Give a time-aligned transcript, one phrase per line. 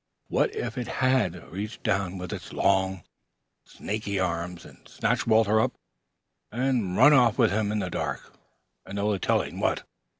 [0.29, 3.03] What if it had reached down with its long,
[3.65, 5.73] snaky arms and snatched Walter up
[6.51, 8.33] and run off with him in the dark
[8.83, 9.85] and no telling what?